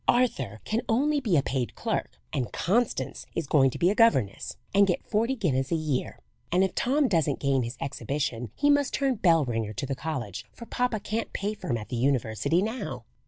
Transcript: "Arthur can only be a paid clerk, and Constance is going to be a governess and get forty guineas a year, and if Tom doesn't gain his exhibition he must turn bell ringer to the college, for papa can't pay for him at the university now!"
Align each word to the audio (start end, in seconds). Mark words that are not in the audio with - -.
"Arthur 0.07 0.61
can 0.65 0.81
only 0.89 1.19
be 1.21 1.37
a 1.37 1.43
paid 1.43 1.75
clerk, 1.75 2.19
and 2.33 2.51
Constance 2.51 3.27
is 3.35 3.45
going 3.45 3.69
to 3.69 3.77
be 3.77 3.91
a 3.91 3.93
governess 3.93 4.55
and 4.73 4.87
get 4.87 5.05
forty 5.07 5.35
guineas 5.35 5.71
a 5.71 5.75
year, 5.75 6.17
and 6.51 6.63
if 6.63 6.73
Tom 6.73 7.07
doesn't 7.07 7.37
gain 7.39 7.61
his 7.61 7.77
exhibition 7.79 8.49
he 8.55 8.71
must 8.71 8.95
turn 8.95 9.13
bell 9.13 9.45
ringer 9.45 9.73
to 9.73 9.85
the 9.85 9.93
college, 9.93 10.43
for 10.51 10.65
papa 10.65 10.99
can't 10.99 11.33
pay 11.33 11.53
for 11.53 11.69
him 11.69 11.77
at 11.77 11.89
the 11.89 11.97
university 11.97 12.63
now!" 12.63 13.05